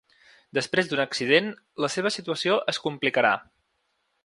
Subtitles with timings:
[0.57, 1.51] Després d’un accident,
[1.85, 3.37] la seva situació es complicarà.